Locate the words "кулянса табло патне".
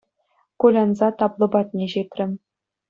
0.65-1.93